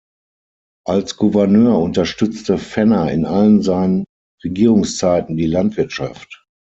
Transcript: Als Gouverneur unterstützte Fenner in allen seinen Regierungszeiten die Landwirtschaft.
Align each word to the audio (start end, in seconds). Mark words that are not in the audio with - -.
Als 0.87 1.15
Gouverneur 1.17 1.77
unterstützte 1.77 2.57
Fenner 2.57 3.11
in 3.11 3.23
allen 3.27 3.61
seinen 3.61 4.05
Regierungszeiten 4.43 5.37
die 5.37 5.45
Landwirtschaft. 5.45 6.43